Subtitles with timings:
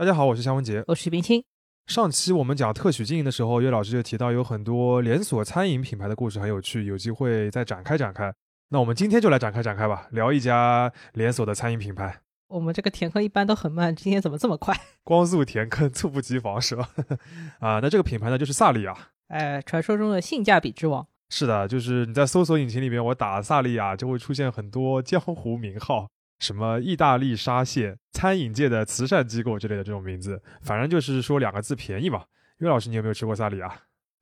[0.00, 0.82] 大家好，我是夏文杰。
[0.86, 1.44] 我是冰清。
[1.86, 8.32] 上期我们讲特许经营的时候，岳老师就提到有很多连锁餐饮品牌的故事很有趣，有机会再展开展开。
[8.70, 12.18] 那我们今天就来展开展开吧，聊一家连锁的餐饮品牌。
[12.48, 14.74] 我们这个填坑一般都很慢，今天怎么这么快？
[15.04, 16.88] 光速填坑，猝不及防是吧？
[17.60, 18.96] 啊，那这个品牌呢，就是萨莉亚。
[19.28, 21.06] 哎，传说中的性价比之王。
[21.28, 26.08] 是的，就是你在搜索引擎里面，我打萨莉亚就会出现很多江湖名号。
[26.40, 32.24] 什么意大利沙县餐饮界的慈善机构之类的这种名字，反正就是说两个字便宜嘛。
[32.58, 33.72] 岳老师，你有没有吃过萨莉亚？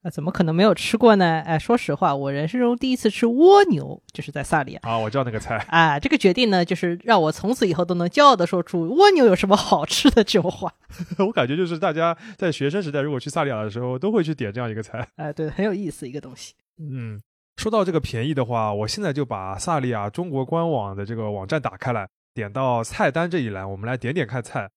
[0.02, 1.40] 那，怎么可能没有吃过呢？
[1.44, 4.80] 哎，说实话，我人生中第一次吃蜗牛就是在萨莉亚。
[4.84, 5.56] 啊，我知道那个菜。
[5.70, 10.72] 啊，这个决定呢，就是让我从此以后都能骄傲的说出蜗牛有什么好吃的这种话。
[11.18, 15.08] 我感觉就是大家在学生时代如果去萨莉亚的时候，都会去点这样一个菜。
[15.16, 16.54] 哎，对，很有意思一个东西。
[16.78, 17.20] 嗯。
[17.58, 24.70] 说到这个便宜的话，我现在就把萨利亚中国官网的这个网站打开来，点到菜单这一栏，我们来点点看菜。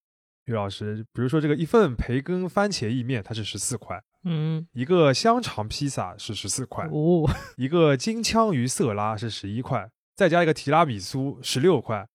[0.46, 12.08] 于老师，比如说这个一份培根番茄意面，它是十四块，嗯，一个香肠披萨是十四块，哦，一个金枪鱼色拉是十一块，再加一个提拉米苏十六块。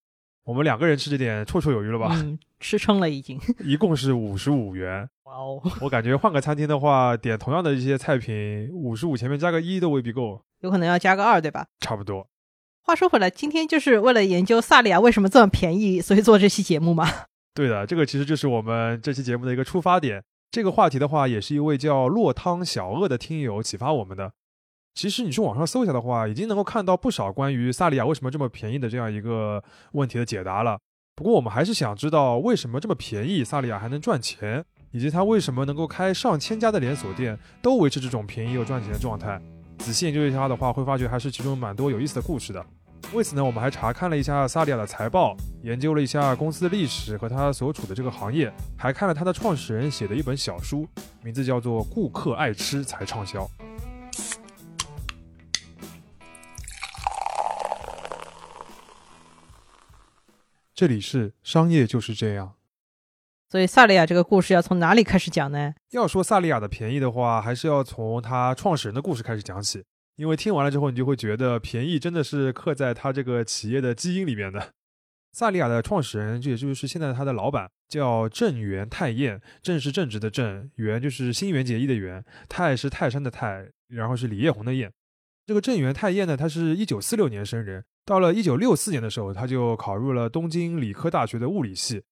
[0.42, 2.11] 我们两个人吃这点绰绰有余了吧？
[2.12, 3.41] 嗯，吃撑了已经。
[3.61, 5.08] 一共是五十五元。
[5.25, 5.62] 哇哦！
[5.80, 11.67] 我感觉换个餐厅的话，点同样的一些菜品，五十五前面加个一都未必够，有可能要加个二，对吧？
[11.81, 12.27] 差不多。
[12.83, 17.08] 话说回来，今天就是为了研究萨利亚为什么这么便宜，所以做这期节目吗？
[17.55, 20.23] 对的，这个其实就是我们这期节目的一个出发点。
[20.50, 24.33] 这个话题的话，也是一位叫落汤小鳄的听友启发我们的。
[24.95, 30.78] 其实你去网上搜一下的话，已经能够看到不少关于萨利亚为什么这么便宜的这样一个问题的解答了。
[31.14, 39.41] 不过我们还是想知道为什么这么便宜，萨利亚还能赚钱，以及它为什么能够开上千家的连锁店都维持这种便宜又赚钱的状态。
[39.79, 42.65] 仔细研究一下的话，会发觉还是其中蛮多有意思的故事的。
[43.13, 50.89] 为此呢，我们还查看了一下萨利亚的财报，研究了一下公司的历史和它所处的这个行业，还看了它的创始人写的一本小书，
[51.23, 53.45] 名字叫做《顾客爱吃才畅销》。
[60.75, 62.55] 这里是商业就是这样，
[63.56, 65.72] 所以萨利亚这个故事要从哪里开始讲呢？
[65.92, 69.83] 要说萨利亚的便宜的话，还是要从他创始人的故事开始讲起。
[70.17, 74.72] 因为听完了之后，你就会觉得便宜真的是刻在他这个企业的基因里面的。
[75.33, 79.40] 萨利亚的创始人，这也就是现在他的老板，叫郑元泰彦。
[79.62, 84.92] 郑是正直的郑，元就是新元结义的元，泰是泰山的泰，然后是李彦宏的彦。
[85.46, 87.83] 这个郑元泰彦呢，他是一九四六年生人。
[88.05, 92.02] 到了一九六四年的时候，他就考入了东京理科大学的物理系。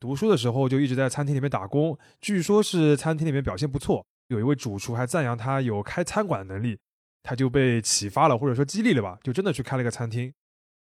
[0.00, 6.78] 读书的时候就一直在餐厅里面打工，据说是餐厅里面表现不错，有一位主厨还赞扬他有开餐馆的能力，
[7.22, 10.32] 他就被启发了或者说激励了吧，就真的去开了个餐厅。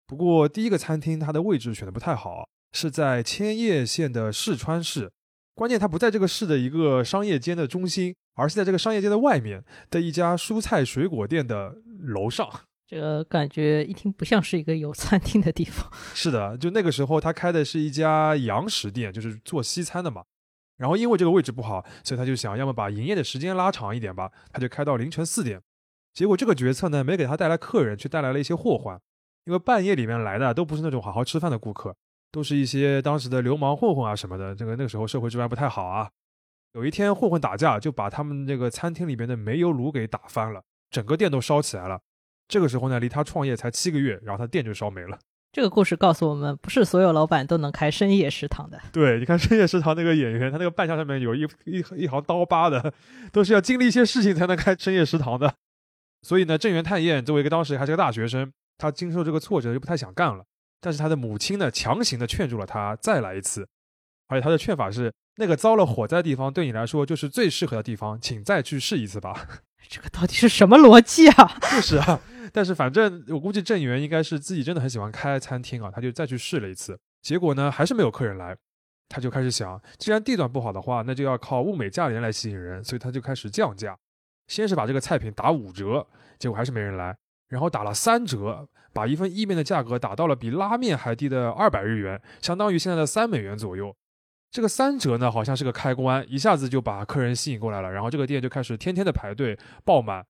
[0.07, 5.11] 不过第一个餐厅它的位置选的不太好，是在千叶县的市川市，
[5.53, 12.49] 关键它不在这个市的一个商业街的中心，而是在这个商业街的外面的一家蔬菜水果店的楼上。
[12.89, 15.87] 这个感觉一听不像是一个有餐厅的地方。
[16.15, 20.23] 是的，就那个时候他开的是一家洋食店，就是做西餐的嘛。
[20.77, 25.61] 然后因为这个位置不好，所以他就想要么把营业的时间拉长一点吧，他就开到凌晨四点。
[26.15, 28.99] 结果这个决策呢，没给他带来客人，却带来了一些祸患。
[29.45, 31.95] 因为半夜里面来的都不是那种好好吃饭的顾客，
[32.31, 34.55] 都是一些当时的流氓混混啊什么的。
[34.55, 36.09] 这个那个时候社会治安不太好啊。
[36.73, 42.01] 有一天混混打架，就把他们这个餐厅里面的煤油炉给打翻了，整个店都烧起来了。
[42.49, 45.17] 这个时候呢，离他创业才七个月，然后他店就烧没了。
[45.51, 48.79] 这个故事告诉我们，不是所有老板都能开深夜食堂的。
[48.91, 52.93] 对，你看深夜食堂那个演员，他那个扮相上面有一一一行刀疤的，
[53.31, 55.55] 都是要经历一些事情才能开深夜食堂的。
[56.21, 60.43] 所以呢，郑元泰彦作为一个当时还是个大学生，他经受这个挫折就不太想干了。
[60.81, 63.67] 但是他的母亲呢，强行的劝住了他再来一次，
[64.27, 69.47] 而且他的劝法是：那个遭了火灾的地方对你来说就是最适合的地方，请再去试一次吧。
[69.87, 71.57] 这个到底是什么逻辑啊？
[71.71, 72.19] 就是啊。
[72.51, 78.57] 但是反正我估计郑源应该是自己真的很喜欢开餐厅啊，他就再去试了一次，结果呢还是没有客人来，
[79.07, 83.95] 他就开始想，既然地段不好的话，那就要靠物美价廉来吸引人，所以他就开始降价，
[84.47, 86.07] 先是把这个菜品打五折，
[86.39, 87.15] 结果还是没人来，
[87.49, 93.95] 然后打了三折，把一份意面的价格打到了比拉面还低的二百日元，相当于现在的三美元左右。
[94.51, 100.25] 这个三折呢好像是个开关，一下子就把客人吸引过来了，然后这个店就开始天天的排队爆满。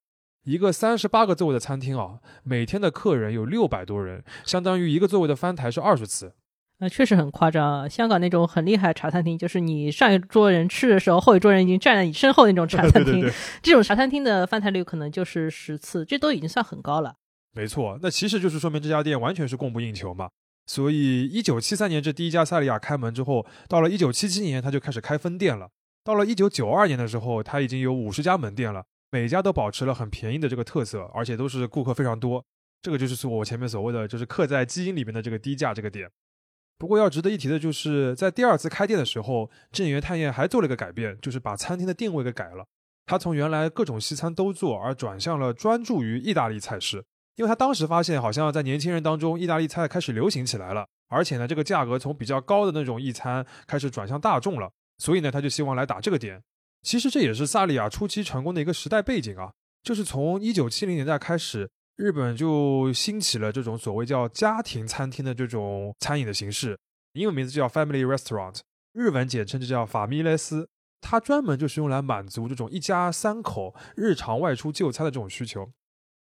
[0.46, 6.34] 一个三十八个座位的餐厅啊，每天的客人有六百多人，相当于一个座位的翻台是二十次。
[6.80, 7.90] 那确实很夸张。
[7.90, 13.30] 香港那种很厉害茶餐厅，就是你上一桌人吃的时候，后一桌人已经站在你身后那种茶 餐厅。
[13.62, 17.16] 这种茶餐厅的翻台率可能就是十次，这都已经算很高了。
[17.54, 20.30] 没错，那其实就是说明这家店完全是供不应求嘛。
[20.70, 25.68] 所以一九七三年这第一家萨利亚开门之后，到了一九七七年他就开始开分店了。
[26.04, 32.46] 到了一九九二年的时候，他已经有五十家门店了，每家都保持了很便宜的这个特色，而且都是顾客非常多。
[32.84, 36.08] 这个就是我前面所谓的，就是刻在基因里面的这个低价这个点。
[36.78, 42.64] 不过要值得一提的就是，在第二次开店的时候，正源太彦还做了一个改变，就是把餐厅的定位给改了。
[43.08, 47.04] 他从原来各种西餐都做，而转向了专注于意大利菜式。
[47.40, 54.70] 因为他当时发现，好像在年轻人当中，意大利菜开始流行起来了，而且呢，这个价格从比较高的那种意餐开始转向大众了。
[54.98, 56.44] 所以呢，他就希望来打这个点。
[56.84, 61.70] 其实这也是萨利亚初期成功的一个时代背景啊，就是从一九七零年代开始。
[61.96, 66.78] 日本就兴起了这种所谓叫家庭餐厅的这种餐饮的形式，
[67.12, 68.60] 英文名字叫 Family Restaurant，
[68.94, 70.70] 日文简称就叫法米莱斯。
[71.02, 75.70] 它专门就是用来满足这种一家三口日常外出就餐的这种需求。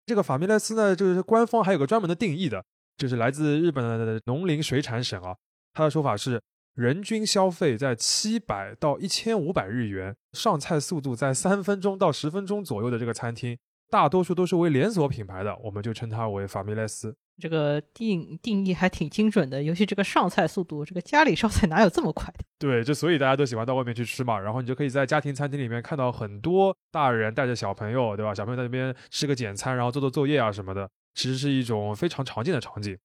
[0.06, 2.64] 这个法米莱斯呢，就是官方还有个专门的定义的，
[2.98, 5.36] 就是来自日本的农林水产省啊，
[5.74, 6.42] 他的说法是
[6.76, 13.58] 人均消费在七百到一千五百日元，上菜速度在三分钟到十分钟左右的这个餐厅。
[13.90, 17.16] 大多数都是为连锁品牌的，我们就称它为法米莱斯。
[17.40, 22.46] 这个定定义还挺精准的，尤其这个上菜速度，这个家里烧菜哪有这么快的？
[22.60, 24.40] 对，就所以大家都喜欢到外面去吃嘛。
[24.40, 28.34] 然后你就可以在家庭餐厅里面看到很多大人带着小朋友，对吧？
[28.34, 32.98] 小朋友在那边吃个简餐，然后做做作业啊什么的，其实是一种非常常见的场景。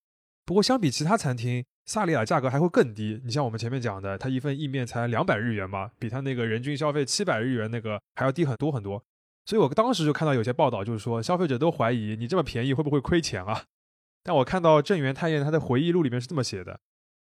[0.44, 3.20] 不过相比其他餐厅，萨利亚价格还会更低。
[3.24, 9.02] 你像我们前面讲的，它一份意面才两百日元嘛，比它那个人均消费七百日元那个还要低很多很多。
[9.44, 13.64] 所以我当时就看到有些报道，就是说消费者都怀疑你这么便宜会不会亏钱啊？
[14.28, 16.78] 但我看到郑源太彦他的回忆录里面是这么写的：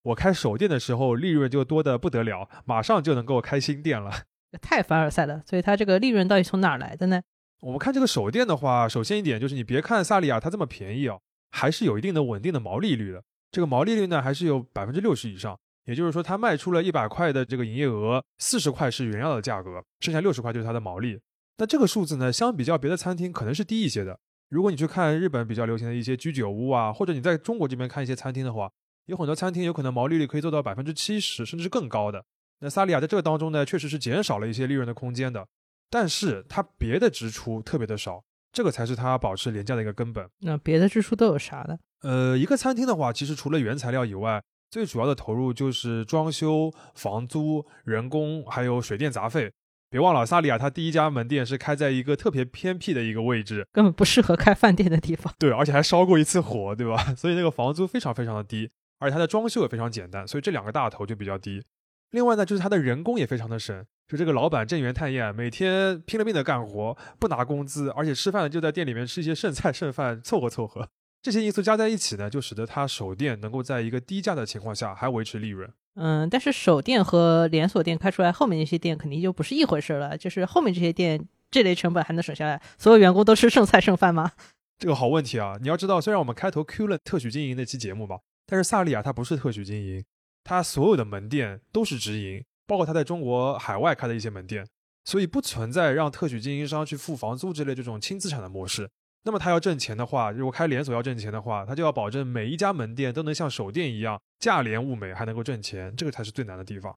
[0.04, 4.10] 我开首店的时候利润就多得不得了，马上就能够开新店了，
[4.62, 5.42] 太凡尔赛了。
[5.44, 7.20] 所以他这个利润到底从哪儿来的呢？
[7.60, 11.20] 我们看这个首店的话，首先一点就是你别看萨利亚它这么便宜哦，
[11.50, 13.22] 还是有一定的稳定的毛利率的。
[13.50, 15.54] 这个毛利率呢还是有百分之六十以上，
[15.84, 21.20] 也就是说它卖出了一百块的这个营业额，四十块是原料的价格，剩下六十块就是它的毛利。
[21.58, 24.18] 那这个数字呢，相比较别的餐厅可能是低一些的。
[24.54, 28.70] 如果你去看日本比较流行的一些居酒屋啊，或者你在中国这边看一些餐厅的话，
[29.06, 32.24] 有很多餐厅有可能毛利率可以做到百分之七十，甚至是更高的。
[32.60, 35.44] 那萨利亚在这个当中呢，确实是减少了一些利润的空间的，
[35.90, 38.22] 但是它别的支出特别的少，
[38.52, 40.24] 这个才是它保持廉价的一个根本。
[40.38, 41.76] 那别的支出都有啥呢？
[42.02, 44.40] 呃，一个餐厅的话，其实除了原材料以外，
[44.70, 49.50] 最主要的投入就是装修、房租、人工，还有水电杂费。
[49.94, 55.32] 别忘了，萨利亚他第一家门店是开在一个特别偏僻的一个位置，根本不适合开饭店的地方。
[55.38, 56.96] 对，而且还烧过一次火，对吧？
[57.14, 58.68] 所以那个房租非常非常的低，
[58.98, 61.62] 而且它的装修也非常简单，所以这两个大头就比较低。
[62.10, 70.88] 另外呢，就是他的人工也非常的省，就这个老板郑源太彦每天拼了命的干活，不拿工资，而且吃饭就在店里面吃一些剩菜剩饭凑合凑合。
[71.22, 75.72] 这些因素加在一起呢，就使得他手店能够在一个低价的情况下还维持利润。
[75.96, 80.18] 嗯，但是首店和连锁店开出来，后面那些店肯定就不是一回事了。
[80.18, 82.60] 就是后面这些店，这类成本还能省下来？
[82.76, 84.32] 所有员工都吃剩菜剩饭吗？
[84.76, 85.56] 这个好问题啊！
[85.62, 90.04] 你要知道，虽然我们开头 Q 了特许经营那期节目吧，但是萨利亚它不是特许经营，
[90.42, 94.66] 它所有的门店都是直营，包括它在中国海外开的一些门店，
[95.04, 98.90] 所以不存在让特许经营商去付房租之类这种轻资产的模式。
[99.24, 106.94] 那么他要挣钱的话，如果开连锁要挣钱的话，他就要保证每一家门店都能像手店一样价廉物美，还能够挣钱，这个才是最难的地方。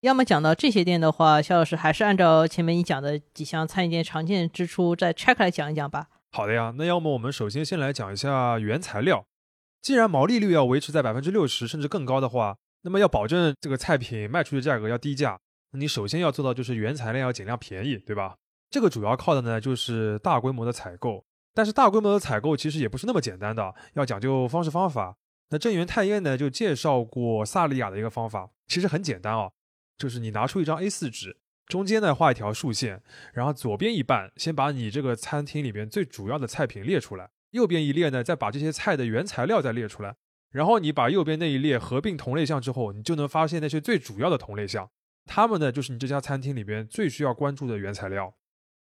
[0.00, 6.08] 要么讲到这些店的话，肖老师还是按照前面你讲的几项餐饮店常见支出再拆开来讲一讲吧。
[6.32, 9.24] 好的呀，那要么我们首先先来讲一下原材料。
[9.82, 15.38] 既然毛利率要维持在百分之六十甚至更高的话，那么要保证这个菜品卖出去的价格要低价，
[15.72, 18.36] 那你首先要做到就是原材料要尽量便宜，对吧？
[18.72, 25.18] 这个主要靠的呢，就是大规模的采购，但是大规模的采购其实也不是那么简单的，要讲究方式方法。
[25.50, 29.52] 那正源太彦呢就介绍过萨利亚的一个方法，其实很简单哦，
[29.98, 31.36] 就是你拿出一张 A4 纸，
[31.66, 33.02] 中间呢画一条竖线，
[33.34, 40.16] 然后左边一半先把你这个餐厅里边最主要的菜品列出来，右边一列呢再把这些菜的原材料再列出来，
[40.50, 44.88] 然后你把右边那一列合并同类项之后，你就能发现那些最主要的同类项，
[45.26, 48.34] 它们呢就是你这家餐厅里边最需要关注的原材料。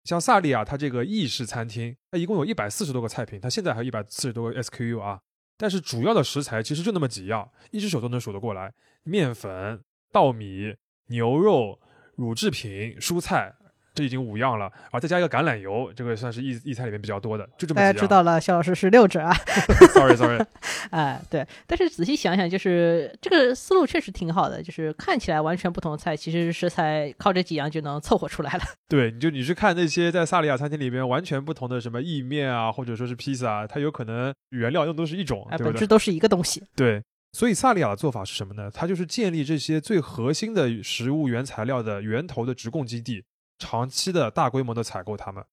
[0.05, 5.19] 像萨利亚，它这个意式餐厅，它一共有一百四十多个菜品，它现在还有一百四十多个 SKU 啊。
[5.57, 8.71] 但是主要的食材其实就那么几样，一只手都能数得过来：
[9.03, 9.81] 面粉、
[10.11, 10.75] 稻米、
[11.07, 11.79] 牛肉、
[12.15, 13.53] 乳制品、蔬菜，
[13.95, 19.33] 这已经五样了，啊再加一个橄榄油，这个算是意意菜里面比较多的，就这么大家知道了，肖老师是六折啊。
[19.95, 20.45] Sorry Sorry，
[20.91, 28.61] 哎，对，但是仔细想想，就是这个思路确实挺好的，就是看起来完全不同的菜，其实食材靠这几样就能凑合出来了。
[28.89, 36.63] 对，你就你去看那些在萨利亚餐厅里边完全不同的什么意面啊，或者说是披萨，它有可能原料用都是一种，本质都是一个东西。
[36.75, 37.01] 对。
[37.33, 38.71] 所以萨利亚的做法是什么呢？
[38.73, 43.25] 它就是建立这些最核心的食物原材料的源头的直供基地，
[43.57, 45.43] 长期的大规模的采购它们。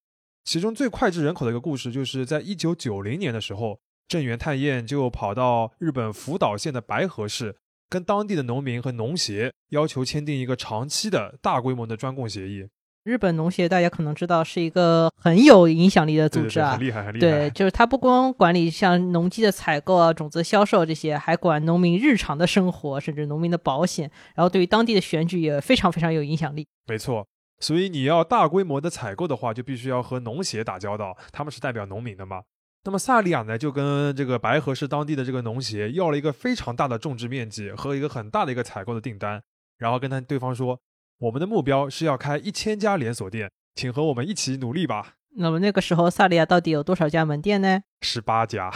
[0.45, 3.79] 其中最脍炙人口的一个故事，就是在一九九零年的时候，
[4.09, 7.57] 郑源太彦就跑到日本福岛县的白河市，
[7.89, 12.69] 跟当地的农民和农协要求签订一个长期的大规模的专供协议。
[13.05, 17.21] 日本农协大家可能知道是一个很有影响力的组织啊，很厉害，很厉害。
[17.21, 24.09] 对，就是他不光管理像农机的采购啊、种子销售这些，还管农民日常的生活，甚至农民的保险。
[24.37, 26.65] 然后对于当地的选举也非常非常有影响力。
[26.87, 27.27] 没错，
[27.63, 32.43] 所以你要大规模的采购的话，就必须要和农协打交道，他们是代表农民的嘛。
[32.85, 39.41] 那么萨利亚呢，就跟这个白河市当地的这个农协要了一个非常大的种植面积和一个很大的一个采购的订单，
[39.79, 40.79] 然后跟他对方说。
[41.19, 45.15] 我们的目标是要开一千家连锁店，请和我们一起努力吧。
[45.37, 47.83] 那么那个时候，萨利亚到底有多少家门店呢？
[48.01, 48.73] 十八家。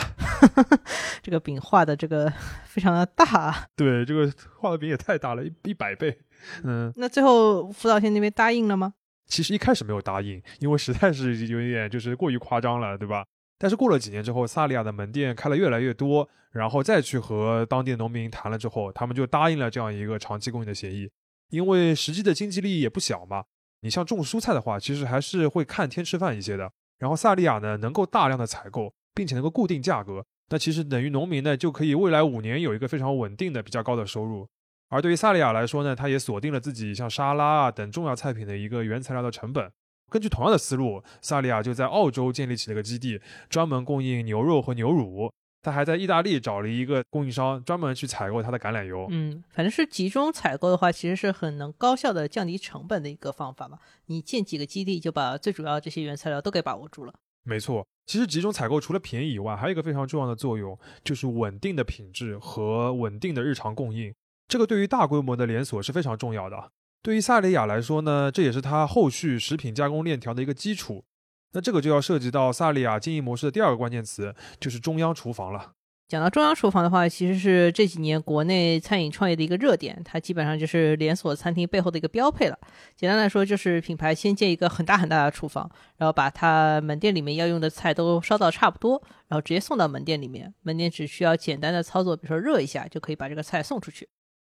[1.22, 2.32] 这个饼画的这个
[2.66, 3.68] 非常的大。
[3.76, 6.18] 对，这个画的饼也太大了，一一百倍。
[6.64, 6.92] 嗯。
[6.96, 8.94] 那最后辅导线那边答应了吗？
[9.26, 13.24] 其实一开始没有答应，因为实在是有一点就是过于夸张了，对吧？
[13.58, 21.10] 但是过了几年之后，萨利亚的门店开了越来越多，然后再去和当地的农民谈了之后，他们就答应了这样一个长期供应的协议。
[21.50, 23.44] 因为实际的经济利益也不小嘛，
[23.80, 26.70] 你像种蔬菜的话，其实还是会看天吃饭一些的。
[26.98, 34.46] 然后萨利亚呢，能够大量的采购，并且能够固定价格，那其实等于农民呢就可以未来五年有一个非常稳定的、比较高的收入。
[34.88, 39.70] 而对于萨利亚来说呢，他也锁定了自己像沙拉啊等重要菜品的一个原材料的成本。
[40.08, 45.32] 根据同样的思路，萨利亚就在澳洲建立起了个基地，专门供应牛肉和牛乳。
[45.62, 49.08] 他还在意大利找了一个供应商，专门去采购他的橄榄油。
[49.10, 53.80] 嗯，反正是集中采购的话，其实是很能高效的降低成本的一个方法嘛。
[54.06, 57.12] 你建几个基地，就把最主要这些原材料都给把握住了。
[57.42, 64.14] 没错，其实集中采购除了便宜以外，还有一个非常重要的作用，就是稳定的品质和稳定的日常供应。
[64.46, 66.70] 这个对于大规模的连锁是非常重要的。
[67.02, 71.04] 对于萨莉亚来说呢，这也是它后续食品加工链条的一个基础。
[71.52, 75.72] 那这个就要涉及到萨利亚经营模式的第二个关键词，就是中央厨房了。
[76.08, 82.56] 讲到中央厨房的话，其实是这几年国内餐饮创业的一个热点，它基本上就是连锁餐厅背后的一个标配了。
[82.94, 94.08] 简单来说，就是品牌先建一个很大很大的厨房，然后把它门店里面要用的菜都烧到差不多，然后直接送到门店里面，门店只需要简单的操作，比如说热一下，就可以把这个菜送出去。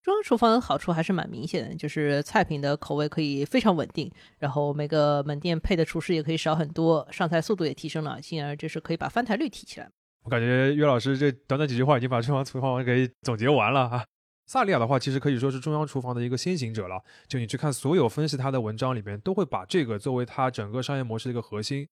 [0.04, 9.90] 中央厨房的好处还是蛮明显的，就是菜品的口味可以非常稳定，然后每个门店配的厨师也可以少很多，上菜速度也提升了，进而就是可以把翻台率提起来。
[10.22, 14.04] 我感觉岳老师这短短几句话已经把中央厨房给总结完了啊。
[14.46, 21.86] 萨利亚的话其实可以说是中央厨房的一个先行者了，就你去看所有分析他的文章里面，都会把这个作为他整个商业模式的一个核心。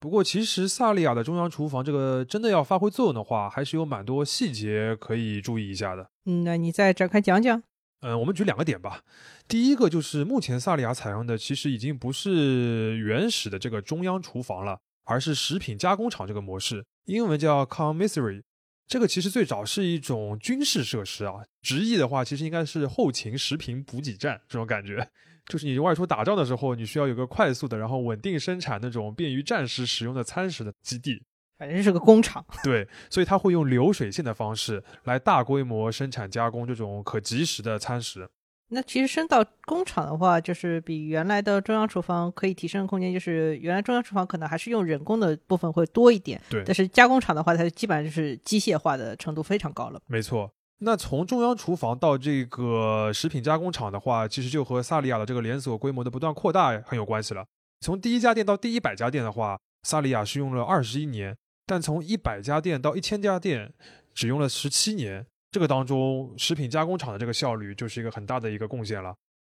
[0.00, 6.10] 不过，其实萨利亚的中央厨房这个真的要发挥作用的话，还是有蛮多细节可以注意一下的。
[6.24, 7.62] 嗯，那你再展开讲讲。
[8.00, 9.02] 嗯，我们举两个点吧。
[9.46, 14.78] 第一个就是目前萨利亚采用的其实已经不是原始的这个中央厨房了，
[15.10, 18.42] 而是食品加工厂这个模式，英文叫 commissary。
[18.86, 25.10] 这个其实最早是一种军事设施啊，直译的话其实应该是后勤食品补给站这种感觉。
[25.46, 31.20] 就是你外出打仗的时候，你需要有个快速的，然后稳定生产那种便于战时使用的餐食的基地，
[31.58, 32.44] 反正是个工厂。
[32.62, 38.30] 对，所以它会用流水线的方式来大规模生产加工这种可及时的餐食。
[38.72, 46.40] 那其实升到工厂的话，就是比原来的中央厨房可以提升的空间，就是原来中央厨房可能还是用人工的部分会多一点。
[46.48, 50.00] 对，但是加工厂的话，它基本上就是机械化的程度非常高了。
[50.06, 50.50] 没错。
[50.82, 57.44] 那从中央厨房到这个食品加工厂的话，其实就和萨利亚的这个连锁规模的不断扩大很有关系了。
[57.80, 61.36] 从第一家店到第一百家店的话，萨利亚是用了二十一年，
[61.66, 63.72] 但从一百家店到一千家店，
[64.14, 65.26] 只用了十七年。
[65.50, 69.14] 这个当中，食品加工厂的这个效率就是一个很大的一个贡献了。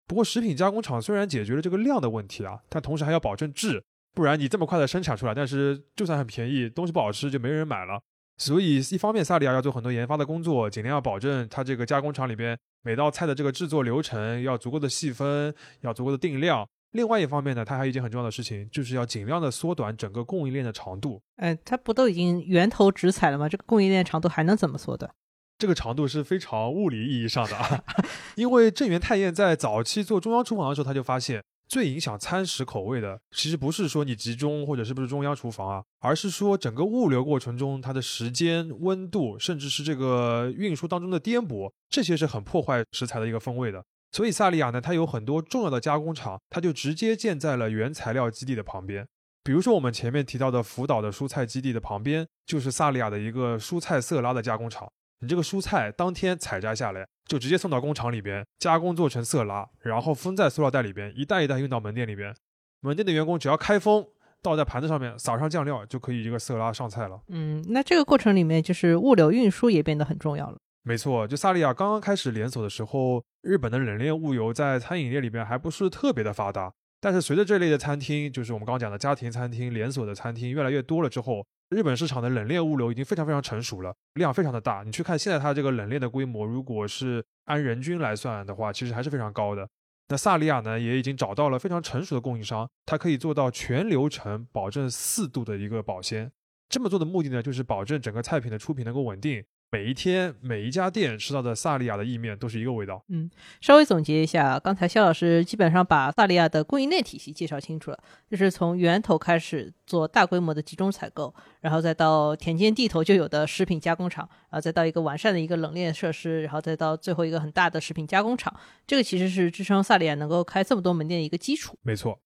[0.08, 3.84] 不过，食品加工厂虽然解决了这个量的问题啊，但同时还要保证质，
[4.14, 8.02] 不然你这么快的生产出来，但是就算很便宜，东西不好吃就没人买了。
[8.38, 16.68] 所以，一方面，萨利亚要做很多研发的工作，尽量要保证它这个加工厂里边每道菜的这个制作流程要足够的细分，要足够的定量。
[16.92, 21.22] 另外一方面呢，它还有一件很重要的事情，就是要尽量的缩短整个供应链的长度。
[21.38, 23.48] 哎，它不都已经源头直采了吗？
[23.48, 25.10] 这个供应链长度还能怎么缩短？
[25.58, 27.84] 这个长度是非常物理意义上的啊，
[28.36, 43.84] 因为正源太彦在早期做中央厨房的时候，他就发现最影响餐食口味的，其实不是说你集中或者是不是中央厨房啊，而是说整个物流过程中它的时间、温度，甚至是这个运输当中的颠簸，这些是很破坏食材的一个风味的。
[44.12, 49.08] 所以萨利亚呢，它有很多重要的加工厂，它就直接建在了原材料基地的旁边。
[49.44, 54.88] 比如说我们前面提到的福岛的蔬菜基地的旁边，就是萨利亚的一个蔬菜色拉的加工厂。
[55.24, 62.36] 你这个蔬菜当天采摘下来，就直接送到工厂里边加工做成色拉，然后封在塑料袋里边，一袋一袋运到门店里边。
[62.82, 64.06] 门店的员工只要开封，
[64.42, 67.22] 倒在盘子上面，撒上酱料，就可以一个色拉上菜了。
[67.30, 70.58] 嗯，那这个过程里面就是物流运输也变得很重要了。
[70.84, 76.74] 没错，就萨利亚刚刚开始连锁的时候，日本的冷链物流在餐饮业里边还不是特别的发达。
[77.00, 84.84] 但是随着这类的餐厅，就是我们刚刚讲的家庭餐厅、连锁的餐厅越来越多了之后，日本市场的冷链物流已经非常非常成熟了，量非常的大。
[84.84, 89.68] 你去看现在它这个冷链的规模，如果是按人均来算的话，其实还是非常高的。
[90.10, 96.32] 那萨利亚呢，也已经找到了非常成熟的供应商，它可以做到全流程保证四度的一个保鲜。
[96.70, 99.44] 这么做的目的呢，就是保证整个菜品的出品能够稳定。
[99.74, 103.04] 每一天每一家店吃到的萨利亚的意面都是一个味道。
[103.08, 103.28] 嗯，
[103.60, 107.98] 稍微总结一下，刚才肖老师基本上把萨利亚的供应链体系介绍清楚了，
[108.30, 118.56] 就是从源头开始做大规模的集中采购，然后再到田间地头就有的食品加工厂，然后再到一个完善的一个冷链设施，然后再到最后一个很大的食品加工厂。
[118.86, 121.76] 这个其实是支撑萨利亚能够开这么多门店的一个基础。
[121.82, 122.20] 没错。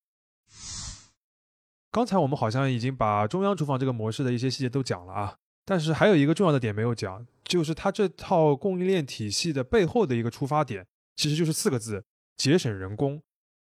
[1.93, 5.35] 刚才我们好像已经把中央厨房这个模式的一些细节都讲了啊。
[5.69, 10.85] 但是还有一个重要的点没有讲，就是它这套供应链体系的背后的一个出发点，
[11.17, 12.05] 其实就是四个字：
[12.37, 13.21] 节省人工。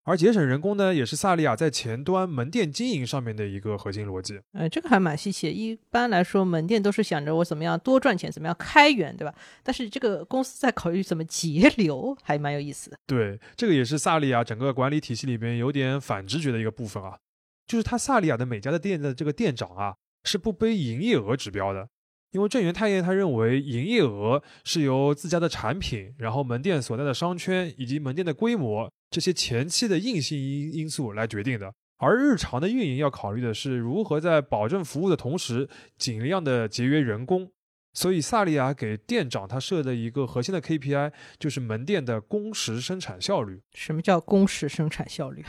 [0.04, 4.40] 而节省人工呢，也是萨利亚在前端门店经营上面的一个核心逻辑。
[4.52, 5.50] 呃，这个还蛮稀奇。
[5.50, 9.34] 一般来说，门店都是想着我怎么样多赚钱，怎么样开源，对吧？
[9.64, 12.96] 但是这个公司在考虑怎么节流，还蛮有意思的。
[13.06, 17.18] 对，这个也是萨利亚整个管理体系里边有点反直觉的一个部分啊，
[17.66, 19.96] 就是他萨利亚的每家的店的这个店长啊。
[20.24, 21.88] 是不背营业额指标的，
[22.32, 37.50] 因为正源太业他认为营业额是由自家的产品、然后门店所在的商圈以及门店的规模这些前期的硬性因因素来决定的，而日常的运营要考虑的是如何在保证服务的同时尽量的节约人工。
[37.92, 43.60] 所以萨利亚给店长他设的一个核心的 KPI 就是门店的工时生产效率。
[43.74, 45.42] 什么叫工时生产效率？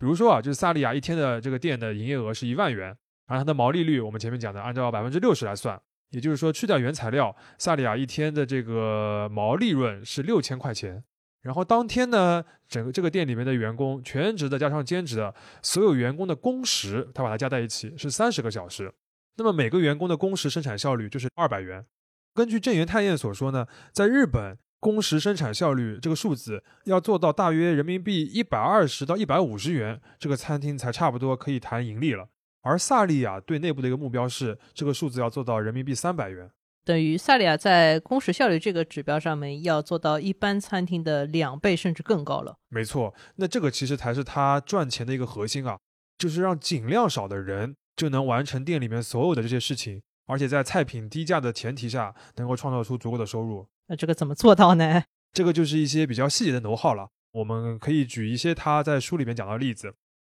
[0.00, 2.96] 比如说啊，就是萨利亚一天的这个店的营业额是一万元。
[3.26, 11.02] 而它的毛利率，我们前面讲的，按照百分之六十来算，也就是说去掉原材料，萨利亚一天的这个毛利润是六千块钱。
[11.42, 18.92] 然后当天呢，整个这个店里面的员工，全职的加上兼职的，所有员工的工时，他把它加在一起是三十个小时。
[19.36, 21.84] 那么每个员工的工时生产效率就是二百元。
[22.32, 32.28] 根据正源太彦所说呢，在日本工时生产效率这个数字要做到大约人民币一百二十到一百五十元，这个餐厅才差不多可以谈盈利了。
[32.64, 36.50] 而萨利亚对内部的一个目标是，这个数字要做到人民币三百元，
[36.82, 42.56] 等于萨利亚在工时效率这个指标上面要做到一般餐厅的两倍甚至更高了。
[42.70, 45.78] 没错，那这个其实才是他赚钱的一个核心啊，
[46.16, 53.66] 就是让尽量少的人就能完成店里面所有的这些事情，而且在菜品低价的前提下，能够创造出足够的收入。
[53.88, 55.04] 那这个怎么做到呢？
[55.34, 57.08] 这个就是一些比较细节的能耗了。
[57.32, 59.94] 我们可以举一些他在书里面讲到的例子。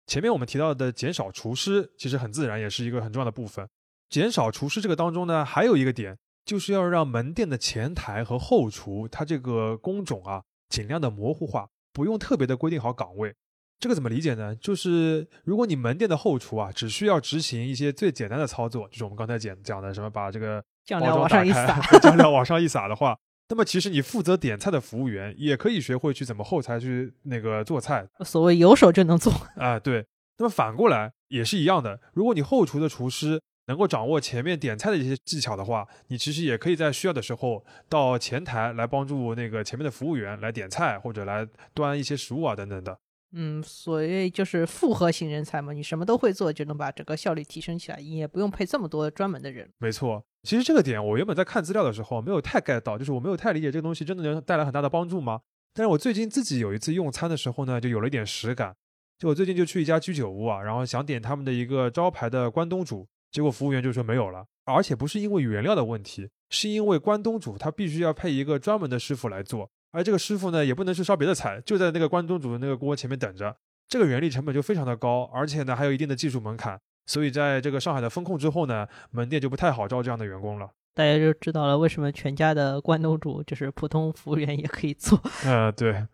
[0.09, 3.69] 前面我们提到的减少厨师，其实很自然，也是一个很重要的部分。
[4.09, 6.17] 减少厨师这个当中呢，还有一个点，
[6.47, 13.35] 就是要让门店的前台和后厨，它这个工种啊，尽量的模糊化，不用特别的规定好岗位。
[13.79, 14.57] 这个怎么理解呢？
[14.57, 23.15] 就是如果你门店的后厨啊，只需要执行一些最简单的操作，就是我们刚才讲讲的什么，把这个酱料往上一撒， 酱料往上一撒的话。
[23.49, 30.05] 那么其实你负责点菜的服务员也可以学会去怎么后台去那个做菜，所谓有手就能做啊，对。
[30.37, 42.97] 那么反过来也是一样的，如果你后厨的厨师能够掌握前面点菜的一些技巧的话，你其实也可以在需要的时候到前台来帮助那个前面的服务员来点菜或者来端一些食物啊等等的。
[43.33, 49.71] 嗯，所以就是复合型人才嘛，你什么都会做，就能把整个效率提升起来，也不用配这么多专门的人。
[49.79, 50.25] 没错。
[50.45, 55.41] 其实这个点，我原本在看资料的时候没有太 get 到，就是我没有太理解这个东西真的能带来很大的帮助吗？
[55.75, 58.75] 但是我最近自己有一次用餐的时候呢，就有了一点实感。
[59.19, 73.57] 就我最近就去一家居酒屋啊，然后想点他们的一个招牌的关东煮，结果服务员就说没有了，而且不是因为原料的问题，是因为关东煮它必须要配一个专门的师傅来做，而这个师傅呢也不能去烧别的菜，就在那个关东煮的那个锅前面等着，
[73.89, 76.79] 这个人力成本就非常的高，而且呢还有一定的技术门槛。
[77.07, 80.69] 所以在这个上海的风控之后呢，门店就不太好招这样的员工了。
[80.95, 85.19] 大家就知道了为什么全家的关东煮就是普通服务员也可以做。
[85.47, 86.07] 呃，对。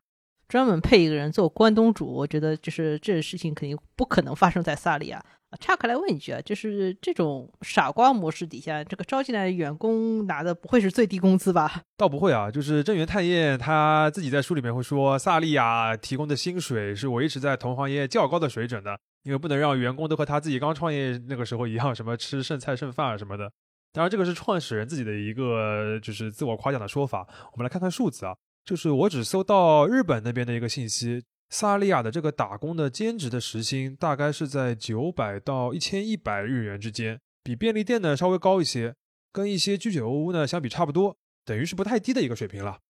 [0.47, 5.25] 专门配一个人做关东煮，我觉得就是这事情肯定不可能发生在萨利亚。
[5.61, 11.83] 岔开来问一句啊，就是这种傻瓜模式底下，这个招进来的员工拿的不会是最低工资吧？
[11.97, 23.51] 倒不会啊，就是正源探彦他自己在书里面会说，萨利亚提供的薪水是维持在同行业较高的水准的，因为不能让员工都和他自己刚创业那个时候一样，什么吃剩菜剩饭啊什么的。
[23.93, 27.27] 当然，这个是创始人自己的一个就是自我夸奖的说法。
[27.53, 31.23] 我们来看看数字啊，就是我只搜到日本那边的一个信息。
[31.51, 38.95] 萨利亚的这个打工的兼职的时薪大概是在九百到一千一百日元之间，比便利店呢稍微高一些，
[39.33, 42.81] 跟一些居酒屋呢相比差不多，等于是不太低的一个水平了。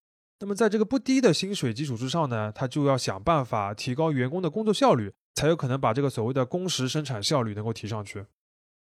[0.41, 8.25] 那么在这个不低的薪水基础之上呢，他就要想办法提高员工的工作效率，才有可能把这个所谓的工时生产效率能够提上去。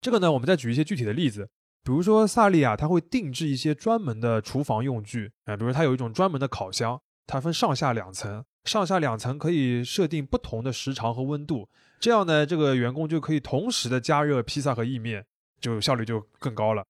[0.00, 1.48] 这个呢，我们再举一些具体的例子，
[1.84, 8.44] 比如说萨利亚他会定制一些专门的厨房用具啊，比如他有一种专门的烤箱，它分上下两层。
[8.64, 11.68] 上下两层可以设定不同的时长和温度，
[12.00, 15.26] 这样呢，这个员工就可以同时的加热披萨和意面，
[15.60, 16.82] 就效率就更高了。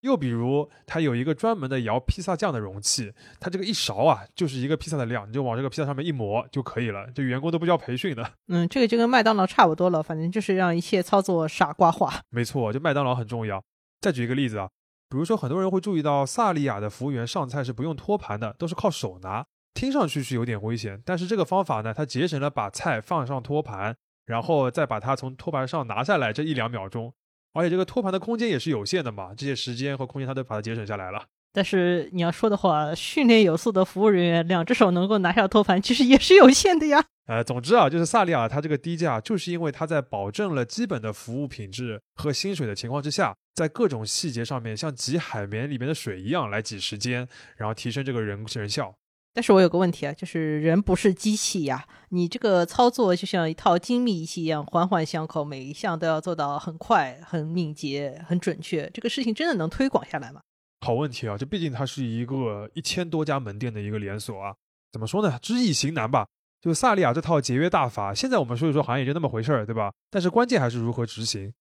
[0.00, 7.06] 又比如，它有一个专门的摇披萨酱的容器，它这个一勺啊，就是一个披萨的量，你就往这个披萨上面一抹就可以了。
[7.14, 8.32] 这员工都不需要培训的。
[8.48, 12.20] 嗯，这个就跟麦当劳差不多了，反正就是让一切操作傻瓜化。
[12.30, 13.62] 没错，就麦当劳很重要。
[14.00, 14.68] 再举一个例子啊，
[15.08, 19.46] 比如说很多人会注意到萨利亚的服务员上菜是不用托盘的，都是靠手拿。
[19.74, 27.12] 听上去是有点危险，但是这个方法呢，它节省了把菜放上托盘，然后再把它从托盘上拿下来这一两秒钟，
[27.52, 31.24] 而且这个托盘的空间也是有限的嘛，这些时间和空间它都把它节省下来了。
[31.54, 37.04] 但是你要说的话，训练有素的服务人员两只手能够拿下托盘，其实也是有限的呀。
[37.26, 48.94] 呃，总之啊，就是萨利亚它这个低价，就是因为它在保证了基本的服务品质和薪水的情况之下，在各种细节上面像挤海绵里面的水一样来挤时间，然后提升这个人人效。
[49.34, 60.40] 但是我有个问题啊，就是人不是机器呀，你这个操作就像一套精密仪器一样，环环相扣，每一项都要做到很快、很敏捷、很准确，这个事情真的能推广下来吗？
[60.80, 64.54] 好问题啊，这毕竟它是一个一千多家门店的一个连锁啊，
[64.90, 65.38] 怎么说呢？
[65.40, 66.26] 知易行难吧。
[66.60, 69.92] 就萨利亚这套节约大法，现在我们说一说好像也就那么回事儿，对吧？
[70.10, 71.52] 但是关键还是如何执行。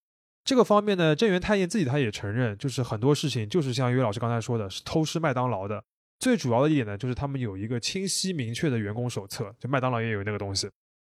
[0.43, 5.83] 这个方面呢，正源太彦自己他也承认，就是很多事情就是像约老师刚才说的，是偷师麦当劳的。
[6.21, 10.69] 最主要的一点呢，就是他们有一个清晰明确的员工手册，就麦当劳也有那个东西。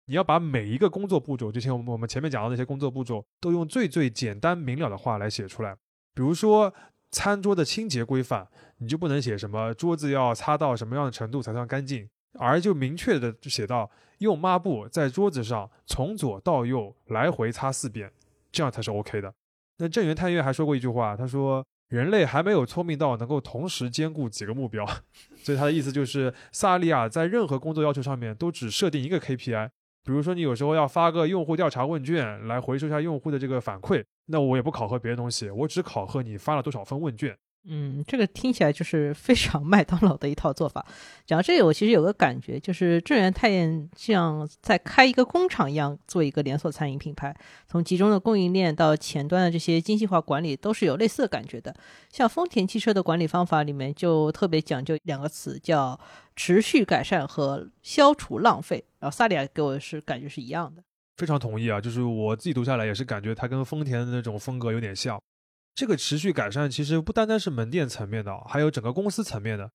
[0.08, 5.74] 你要把每一个工作步骤，就像我们我们前面讲到那些工作步骤，都用最最简单明了的话来写出来。
[6.14, 6.74] 比如说
[7.12, 8.46] 餐桌的清洁规范，
[8.80, 18.12] 你就不能写什么桌子要擦到什么样的程度才算干净，而就明确的写到用抹布在桌子上从左到右来回擦四遍，
[18.52, 19.34] 这样才是 OK 的。
[19.78, 21.66] 那正源太岳还说过一句话，他说。
[21.90, 24.86] 人类还没有聪明到能够同时兼顾几个目标，
[25.42, 29.70] 所以他的意思就是，萨利亚在任何工作要求上面都只设定一个 KPI。
[30.04, 37.38] 比如说，你有时候要发个用户调查问卷来回收一下用户的这个反馈，那我也不考核别的东西，我只考核你发了多少份问卷。
[37.70, 40.86] 嗯，这个听起来就是非常麦当劳的一套做法。
[41.26, 47.36] 讲到这里，我其实有个感觉，就是正源太彦像在开一个工厂一样，做一个连锁餐饮品牌，
[47.68, 51.76] 从集中的供应链到前端的这些精细化管理，都是有类似的感觉的。
[52.10, 56.00] 像丰田汽车的管理方法里面就特别讲究两个词，叫
[56.38, 58.84] 持续改善和消除浪费。
[59.00, 60.82] 然后萨利亚给我是感觉是一样的，
[61.18, 65.20] 非常同意啊，就是我自己读下来也是感觉它跟丰田的那种风格有点像。
[65.78, 69.70] 这个持续改善其实不单单是门店层面的，还有整个公司层面的。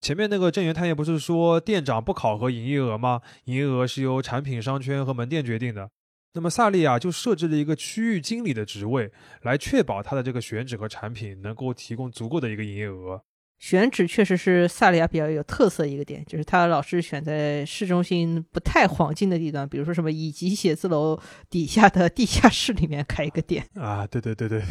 [0.00, 3.20] 前面那个正源太业不是说店长不考核营业额吗？
[3.46, 5.90] 营业额是由产品商圈和门店决定的。
[6.34, 9.10] 那么萨利亚就设置了一个区域经理的职位，
[9.42, 13.20] 来确保他的这个选址和产品能够提供足够的一个营业额。
[13.58, 24.06] 选址确实是萨利亚比较有特色一个点，就是他老是选在市中心不太黄金的地段，比如说什么以及写字楼底下的地下室里面开一个店啊。
[24.06, 24.62] 对对对对。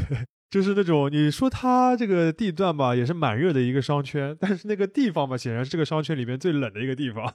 [0.50, 7.34] 就是那种你说它这个地段吧，也是蛮热的一个商圈，但是那个地方吧，显然是这个商圈里面最冷的一个地方。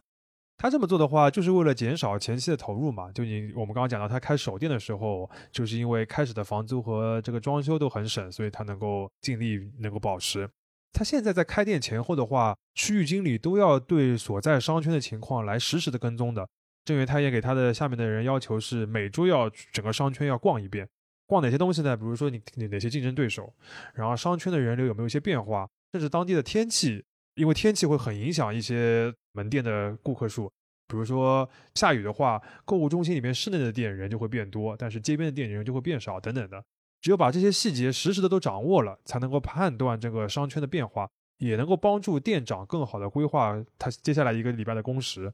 [0.59, 3.11] 他这么做的话，就是为了减少前期的投入嘛。
[3.11, 10.49] 就你我们刚刚讲到，他开首店的时候，就是因为开始的房租和这个装修都很省，所以他能够尽力能够保持。
[10.93, 16.49] 他现在在开店前后的话，区域经理都要对所在商圈的情况来实时的跟踪的。
[16.85, 20.89] 正源他也给他的下面的人要求是每周要整个商圈要逛一遍。
[21.27, 21.97] 逛哪些东西呢？
[21.97, 23.53] 比如说你你哪些竞争对手，
[23.95, 27.05] 然后商圈的人流有没有一些变化，甚至当地的天气，
[27.35, 30.51] 因为天气会很影响一些门店的顾客数。
[30.89, 36.63] 比如说下雨的话，购物中心里面室内的店人就会变多，但是街边的店人就会变少等等的。
[37.01, 41.09] 只有把这些细节实时的都掌握了，才能够判断这个商圈的变化，
[41.39, 45.33] 也能够帮助店长更好的规划他接下来一个礼拜的工时。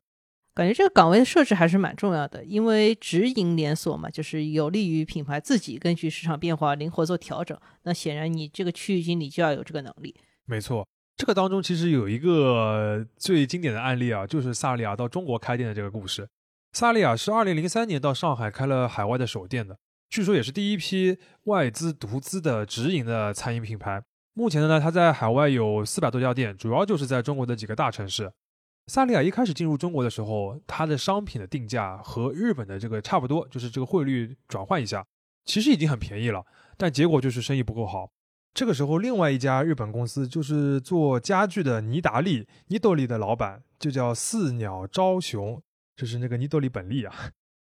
[0.59, 7.57] 感觉这个岗位的设置还是蛮重要的，因为直营连锁嘛，就是有利于品牌自己根据市场变化灵活做调整。
[7.85, 10.13] 那显然你这个区域经理就要有这个能力。
[10.47, 10.85] 没错，
[11.17, 16.29] 这个当中其实有一个最经典的案例啊，就是萨利亚到中国开店的这个故事。
[16.73, 19.79] 萨利亚是二零零三年到上海开了海外的首店的，
[20.11, 24.03] 据说也是第一批外资独资的直营的餐饮品牌。
[24.35, 28.33] 目前的呢，它在海外有四百多家店，主要就是在中国的几个大城市。
[28.89, 35.05] 萨利亚一开始进入中国的时候，它的商品的定价和日本的这个差不多，就是这个汇率转换一下，
[35.45, 36.43] 其实已经很便宜了。
[36.79, 38.11] 但结果就是生意不够好。
[38.55, 45.63] 这个时候，另外一家日本公司就是做家具的尼达利尼多利的老板，就叫四鸟昭雄，
[45.95, 47.15] 就是那个尼多利本利啊，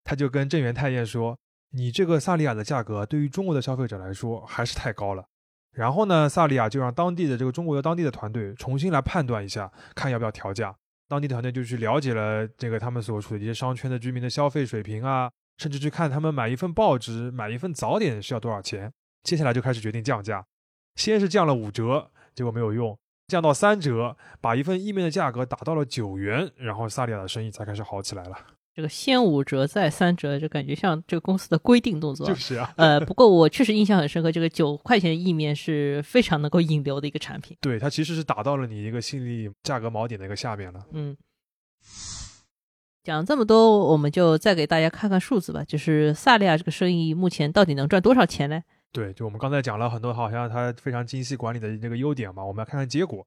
[0.03, 1.35] 他就跟正源太彦说
[1.73, 5.25] ：“你这个萨利亚的价格对于中国的消费者来说还是太高了。”
[5.73, 10.75] 然后呢，萨利亚就让当地的这个中国的当地的团队重新来判断一下，看要不要调价。
[11.07, 18.91] 当地团队就去了解了这个他们所处的一些商圈的居民的消费水平啊，甚至去看他们买一份报纸、买一份早点需要多少钱。
[19.23, 20.45] 接下来就开始决定降价，
[20.95, 28.54] 先是降了五折，结果没有用，降到三折，把一份意面的价格打到了九元，然后萨利亚的生意才开始好起来了。
[28.75, 32.27] 这个先五折再三折，就感觉像这个公司的规定动作。
[32.27, 37.57] 就是啊，呃，不过我确实印象很深刻，这个九块钱意面是非常能够引流的一个产品。
[37.61, 40.85] 对，它其实是打到了你一个心理价格锚点的一个下面了。
[40.91, 41.15] 嗯，
[43.01, 45.63] 讲这么多，我们就再给大家看看数字吧。
[45.63, 48.61] 就是萨利亚这个生意目前到底能赚多少钱呢？
[48.91, 53.25] 对，就我们刚才讲了很多，好像它非常精细管理的那个优点嘛，我们来看看结果。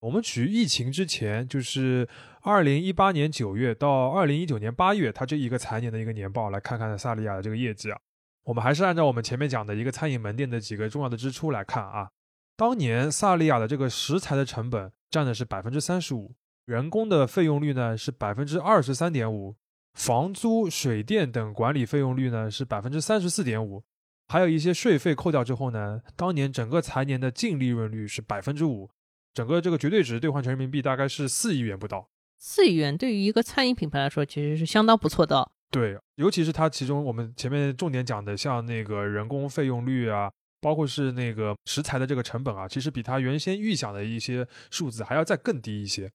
[0.00, 2.08] 我们取疫情之前，就是
[2.42, 7.98] 二零一八年九月到二零一九年八月，它这一个财年的一个年报，来看看萨利亚的这个业绩啊。
[8.44, 12.10] 我们还是按照我们前面讲的一个餐饮门店的几个重要的支出来看啊。
[12.56, 16.32] 当年萨利亚的这个食材的成本占的是百分之三十五，
[16.64, 19.56] 人工的费用率呢是百分之二十三点五，
[19.94, 23.82] 房租、水电等管理费用率呢是百分之三十四点五，
[24.28, 28.88] 还有一些税费扣掉之后呢，当年整个财年的净利润率是百分之五。
[29.38, 35.48] 整个这个绝对值兑换成人民币大概是四亿元不到，四亿元对于一个餐饮品牌来说其实是相当不错的。
[35.70, 40.28] 对，尤其是它其中我们前面重点讲的，像那个人工费用率啊，
[40.60, 46.10] 包括是那个食材的这个成本啊，其实比它原先预想的一些数字还要再更低一些。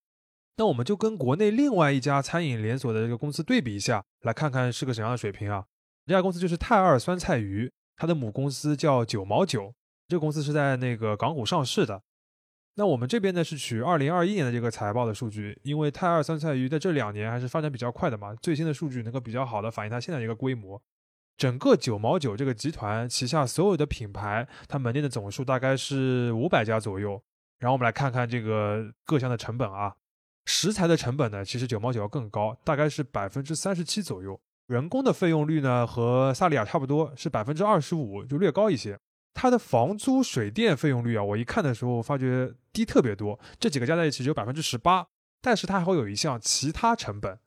[0.58, 5.64] 那我们就跟国内另外一家餐饮连锁的这个公司对比一下，来看看是个什么样的水平啊？
[6.06, 9.74] 这家公司就是泰二酸菜鱼，它的母公司叫九毛九，
[10.10, 12.02] 这个公司是在那个港股上市的。
[12.76, 20.82] 那我们这边呢是取二零二一年的这个财报的数据，因为泰二酸菜鱼在这两年还是发展比较快的嘛，最新的数据能够比较好的反映它现在一个规模。
[21.38, 27.22] 整个九毛九这个集团旗下所有的品牌，它门店的总数大概是五百家左右。
[27.60, 29.94] 然后我们来看看这个各项的成本啊，
[30.46, 34.40] 食材的成本呢，其实九毛九要更高，大概是百分之三十七左右。
[34.68, 39.00] 人工的费用率呢和萨利亚差不多，是百分之二十五，就略高一些。
[39.34, 45.08] 它的房租、水电费用率啊，我一看的时候发觉低特别多，这几个加在一起只有百分之十八。
[45.42, 47.38] 但是它还会有一项其他成本，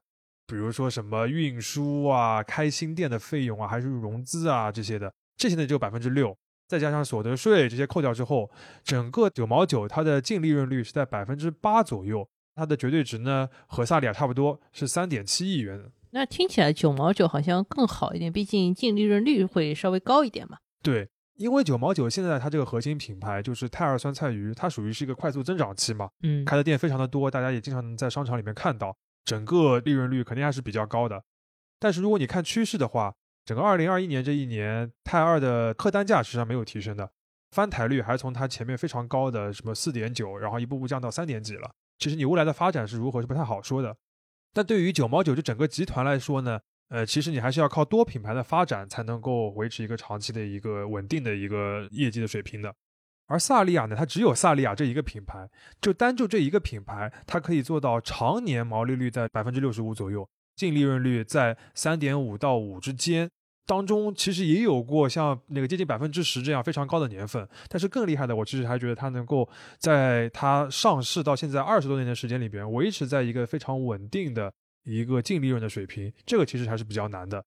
[0.46, 6.36] 比如说什么运输啊、开新店的费用啊，还是融资啊这些的，这些呢只有百分之六。
[6.68, 8.50] 再加上所得税这些扣掉之后，
[8.84, 12.28] 整个九毛九它的净利润率是在百分之八左右。
[12.54, 15.90] 它的绝对值呢和萨利亚差不多，是三点七亿元。
[16.10, 20.58] 那听起来九毛九好像更好一点，毕竟净利润率会稍微高一点嘛。
[20.82, 21.08] 对。
[21.36, 31.22] 因为九毛九现在它这个核心品牌就是泰二酸菜鱼，它属于是一个快速增长期嘛，嗯，开的店非常的多，大家也经常能在商场里面看到，整个利润率肯定还是比较高的。
[31.78, 37.10] 但是如果你看趋势的话，整个二零二一年这一年，泰二的客单价实际上没有提升的，
[37.50, 41.70] 翻台率还是从它前面非常高的什么四点九，然后一步步降到三点几了。
[41.98, 43.94] 其实你未来的发展是如何是不太好说的。
[44.54, 46.60] 但对于九毛九这整个集团来说呢？
[46.88, 52.72] 呃，其实你还是要靠多品牌的发展才能够维持一个长期的一个稳定的一个业绩的水平的。
[53.26, 63.28] 而萨利亚呢，它只有萨利亚这一个品牌，就单就这一个品牌，它可以做到常年毛利率在百分之六十五左右，净利润率在三点五到五之间。
[63.66, 69.48] 当中其实也有过像那个接近百分之十这样非常高的年份，但是更厉害的，我其实还觉得它能够
[69.80, 74.52] 在它上市到现在二十多年的时间里边，维持在一个非常稳定的。
[74.86, 77.44] 一个净利润的水平，这个其实还是比较难的。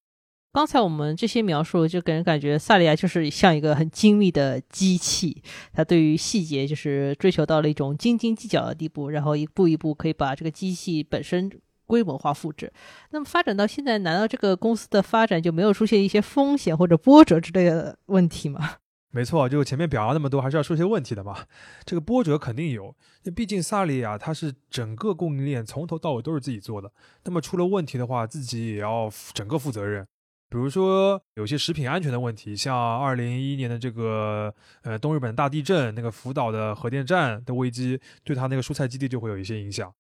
[0.52, 11.52] 刚才我们这些描述，就给人感觉萨利亚就是像一个很精密的机器，它对于细节就是追求到了一种斤斤计较的地步，然后一步一步可以把这个机器本身
[11.86, 12.73] 规模化复制。
[13.12, 18.78] 那么发展到现在，难道这个公司的发展就没有出现一些风险或者波折之类的问题吗？
[19.12, 21.45] 没错，就前面表扬那么多，还是要说些问题的嘛。
[21.84, 26.91] 这个波折肯定有，那毕竟萨利亚它是整个供应链从头到尾都是自己做的，
[27.24, 30.06] 那么出了问题的话，自己也要整个负责任。
[30.52, 39.91] 比如说有些食品安全的问题，像二零一一年的这个呃东日本大地震，那个福岛的核电站的危机，对他那个蔬菜基地就会有一些影响。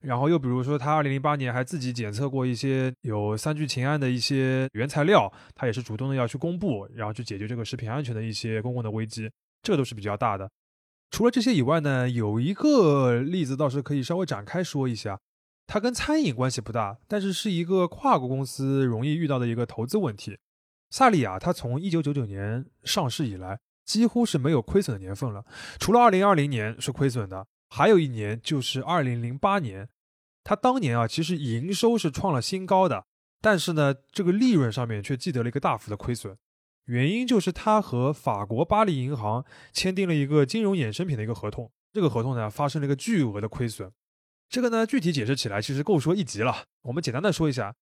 [0.00, 9.30] 然后又比如说，他二零零八年还自己检测过一些有三聚氰胺的一些原材料，他也是主动的要去公布，然后去解决这个食品安全的一些公共的危机，
[9.62, 10.50] 这个都是比较大的。
[11.10, 15.20] 除了这些以外呢，有一个例子倒是可以稍微展开说一下，
[15.66, 20.38] 它跟餐饮关系不大，但是是一个跨国公司容易遇到的一个投资问题。
[20.88, 25.44] 萨利亚它从一九九九年上市以来，几乎是没有亏损的年份了，
[25.78, 27.46] 除了二零二零年是亏损的。
[27.70, 29.88] 还有一年就是二零零八年，
[30.42, 33.06] 他当年啊，其实营收是创了新高的，
[33.40, 36.36] 但是呢，这个利润上面却记得了一个大幅的亏损。
[36.86, 43.92] 原因就是他和法国巴黎银行签订了一个金融衍生品的一个合同，这个合同呢发生了一个巨额的亏损。
[44.48, 47.72] 这个呢具体解释起来其实够说一集了，我们简单的说一下，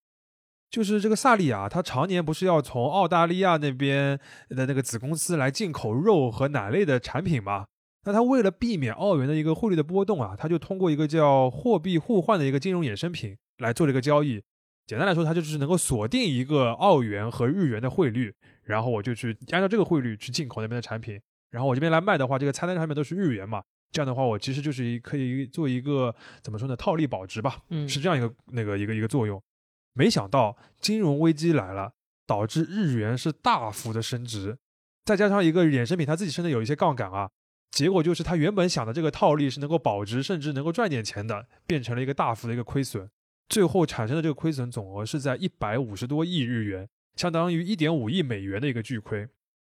[0.68, 4.20] 就是这个萨利亚，他常年不是要从澳大利亚那边
[4.50, 7.68] 的那个子公司来进口肉和奶类的产品吗？
[8.04, 14.42] 那他为了避免澳元的一个汇率的波动啊，他就通过一个叫货币互换的一个金融衍生品来做了一个交易。
[14.86, 29.38] 简单来说，它就是能够锁定一个澳元和日元的汇率，然后我就去按照这个汇率去进口那边的产品，然后我这边来卖的话，这个菜单上面都是日元嘛，这样的话我其实就是可以做一个怎么说呢，套利保值吧，嗯，是这样一个那个一个一个作用。
[29.92, 31.92] 没想到金融危机来了，
[32.26, 34.56] 导致日元是大幅的升值，
[35.04, 37.28] 再加上一个衍生品它自己甚至有一些杠杆啊。
[37.70, 43.08] 结果就是他原本想的这个套利是能够保值，甚至能够赚点钱的，变成了一个大幅的一个亏损。
[43.48, 49.28] 最后产生的这个亏损总额是在一百五十多亿日元，相当于一点五亿美元的一个巨亏。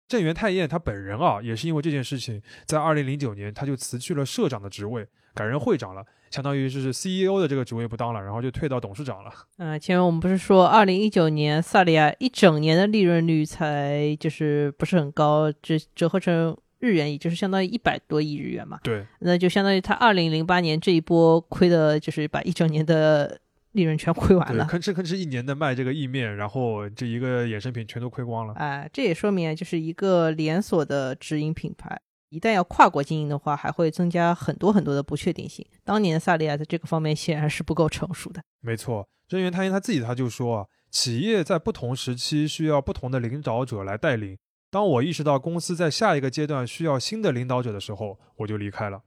[0.08, 9.30] 正源太彦他本人啊，也是因为这件事情，在二零零九年他就辞去了社长的职位，改任会长了，相当于就是 CEO 的这个职位不当了，然后就退到董事长了。
[9.58, 16.56] 嗯，前面我们不是说二零一九年萨利亚一整年的利润率才就是不是很高，折折合成。
[16.80, 23.40] 日元也就是相当于一百多亿日元嘛，对，那就相当于他二零零八年这一波亏的，就是把一整年的
[23.72, 28.54] 利润全亏完了，吭哧吭哧一年的卖这个意面，然后这一个衍生品全都亏光了。
[28.54, 35.66] 哎，这也说明啊，就是一个连锁的直营品牌，一旦要跨国经营的话，还会增加很多很多的不确定性。
[35.84, 38.40] 当年萨利亚在这个方面显然是不够成熟的。
[38.60, 44.38] 没错，郑源他因他自己他就说啊，企业在不同时期需要不同的领导者来带领。
[44.70, 49.02] 当我意识到公司在下一个阶段需要新的领导者的时候，我就离开了。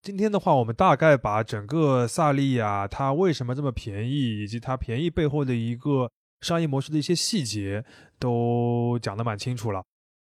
[0.00, 6.10] 今天的话，我们大概把整个萨利亚它为什么这么便宜，以及它便宜背后的一个
[6.40, 7.84] 商业模式的一些细节
[8.18, 9.84] 都讲得蛮清楚了。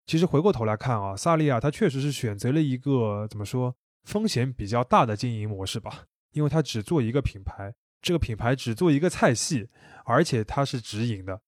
[0.07, 9.69] 其实回过头来看啊，萨利亚它确实是选择了一个怎么说风险比较大的经营模式吧，因为它只做一个品牌，这个品牌只做一个菜系，
[10.07, 11.43] 而且它是直营的。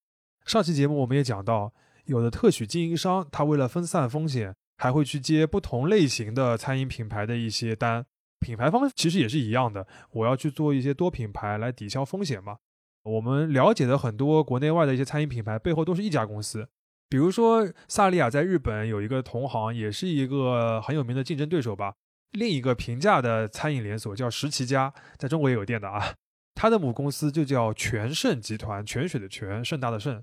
[0.45, 1.73] 上期节目我们也讲到。
[2.07, 8.05] 有的特许经营商，他为了分散风险，还会去接不同类型的餐饮品牌的一些单。
[8.39, 12.57] 品牌方其实也是一样的，我要去做一些多品牌来抵消风险嘛。
[13.03, 16.67] 我们了解的很多国内外的一些餐饮品牌背后都是一家公司。
[17.09, 21.93] 比如说萨利亚在日本有一个同行，也是一个很有名的竞争对手吧。
[22.31, 26.13] 另一个平价的餐饮连锁叫十七家，在中国也有店的啊。
[26.53, 30.21] 它的母公司就叫全盛集团，泉水的泉，盛大的盛。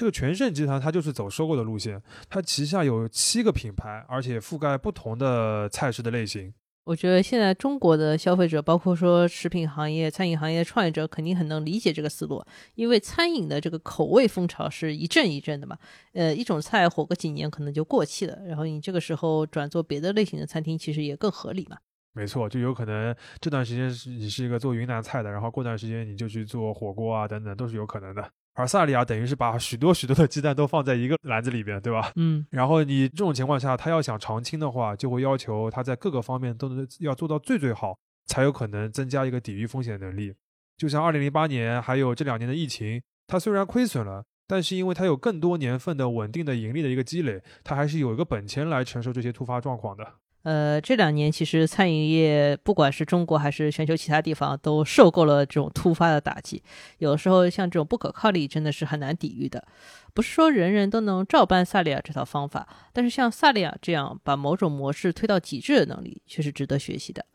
[0.00, 6.54] 这个全盛集团它就是走收购的路线，它旗下有七个品牌，而且覆盖不同的菜式的类型。
[6.84, 12.42] 我觉得现在中国的消费者，包括说食品行业、餐饮行业的创业者，肯定很能理解这个思路，
[12.76, 15.76] 因为餐饮的这个口味风潮是一阵一阵的嘛。
[16.14, 21.76] 呃，一种菜火个几年可能就过气了，然后你这个时候转做别的类型的餐厅，其实也更合理嘛。
[22.14, 28.26] 没错，就有可能这段时间是你是一个做云南菜的，然后过段时间你就去做火锅啊等等，都是有可能的。
[28.54, 32.12] 而萨利亚等于是把许多许多的鸡蛋都放在一个篮子里边，对吧？
[32.16, 32.44] 嗯。
[32.50, 40.34] 然后你这种情况下，他要想长青的话，就会要求他在各个方面都能要做到最最好，才有可能增加一个抵御风险的能力。
[40.76, 50.14] 就像二零零八年还有这两年的疫情，它虽然亏损了，但是因为它有更多年份的稳定的盈利的一个积累，它还是有一个本钱来承受这些突发状况的。
[50.42, 56.62] 呃，这两年其实餐饮业不管是中国还是全球其他地方，都受够了这种突发的打击。
[56.98, 59.66] 有时候像这种不可抗力真的是很难抵御的。
[60.14, 67.26] 不是说人人都能照搬萨利亚这套方法，但是像萨利亚这样把某种模式推到极致的能力，却是值得学习的。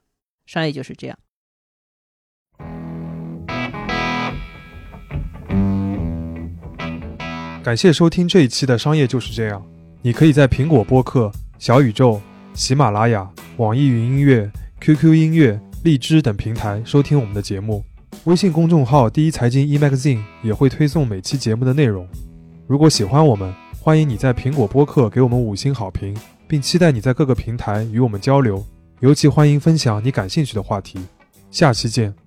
[0.46, 1.18] 商业就是这样。
[7.64, 9.66] 感谢收听这一期的商业就是这样。
[10.02, 12.22] 你可以在苹果播客、小宇宙、
[12.56, 14.50] 喜马拉雅、网易云音乐、
[14.80, 17.84] QQ 音乐、荔枝等平台收听我们的节目。
[18.24, 22.08] 微信公众号“第一财经 e-magazine” 也会推送每期节目的内容。
[22.66, 26.16] 如果喜欢我们，欢迎你在苹果播客给我们五星好评，
[26.48, 28.66] 并期待你在各个平台与我们交流。
[29.02, 30.98] 尤其欢迎分享你感兴趣的话题。
[31.52, 32.25] 下期见。